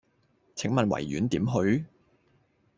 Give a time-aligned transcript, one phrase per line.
[0.55, 1.85] 請問維園點去